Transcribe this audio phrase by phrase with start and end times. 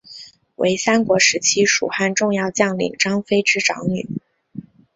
[0.55, 4.09] 为三国时期蜀汉重要将领张飞之长女。